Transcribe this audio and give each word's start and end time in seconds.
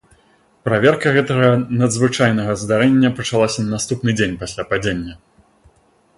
Праверка 0.67 1.11
гэтага 1.17 1.51
надзвычайнага 1.81 2.57
здарэння 2.63 3.13
пачалася 3.21 3.59
на 3.67 3.75
наступны 3.75 4.19
дзень 4.19 4.35
пасля 4.43 4.63
падзення. 4.73 5.13